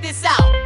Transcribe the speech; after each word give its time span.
this 0.00 0.24
out. 0.24 0.59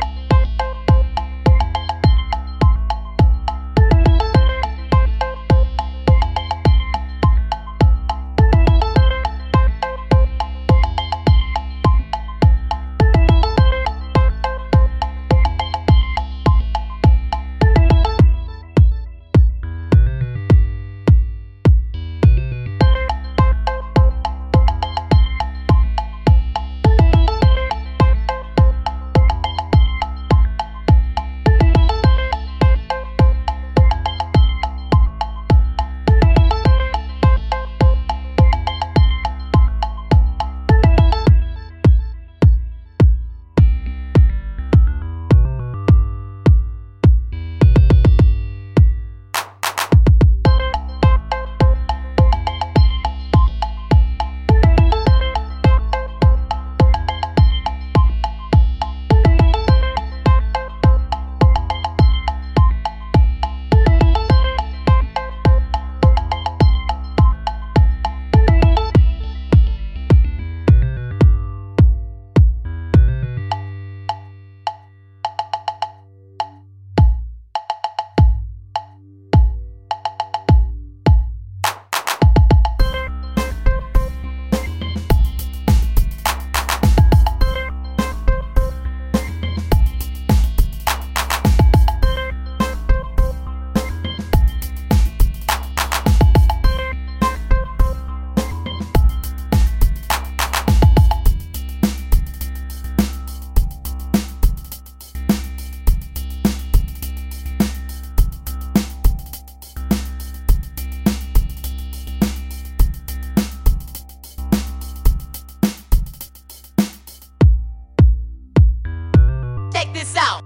this 119.94 120.16
out. 120.16 120.44